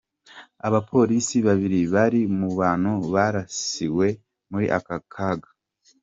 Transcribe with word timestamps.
Abapolisi 0.67 1.37
babiri 1.47 1.79
bari 1.93 2.21
mu 2.37 2.49
bantu 2.59 2.91
barasiwe 3.13 4.07
muri 4.51 4.65
aka 4.77 4.97
kaga. 5.13 5.49